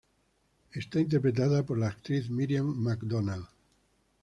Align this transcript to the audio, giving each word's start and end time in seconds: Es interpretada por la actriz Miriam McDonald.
Es 0.71 0.89
interpretada 0.95 1.63
por 1.63 1.77
la 1.77 1.89
actriz 1.89 2.27
Miriam 2.27 2.75
McDonald. 2.75 3.45